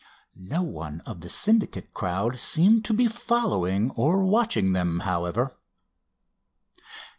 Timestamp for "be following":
2.95-3.91